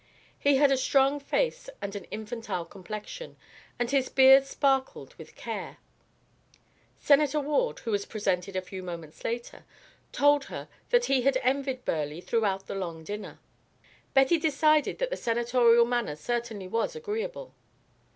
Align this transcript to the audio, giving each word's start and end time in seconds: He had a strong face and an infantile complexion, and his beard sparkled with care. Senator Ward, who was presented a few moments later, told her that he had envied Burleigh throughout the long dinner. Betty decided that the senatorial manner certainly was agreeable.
He 0.39 0.55
had 0.55 0.71
a 0.71 0.77
strong 0.77 1.19
face 1.19 1.69
and 1.79 1.95
an 1.95 2.05
infantile 2.05 2.65
complexion, 2.65 3.37
and 3.77 3.91
his 3.91 4.09
beard 4.09 4.47
sparkled 4.47 5.13
with 5.13 5.35
care. 5.35 5.77
Senator 6.97 7.39
Ward, 7.39 7.77
who 7.81 7.91
was 7.91 8.07
presented 8.07 8.55
a 8.55 8.63
few 8.63 8.81
moments 8.81 9.23
later, 9.23 9.63
told 10.11 10.45
her 10.45 10.67
that 10.89 11.05
he 11.05 11.21
had 11.21 11.37
envied 11.43 11.85
Burleigh 11.85 12.19
throughout 12.19 12.65
the 12.65 12.73
long 12.73 13.03
dinner. 13.03 13.37
Betty 14.15 14.39
decided 14.39 14.97
that 14.97 15.11
the 15.11 15.15
senatorial 15.17 15.85
manner 15.85 16.15
certainly 16.15 16.67
was 16.67 16.95
agreeable. 16.95 17.53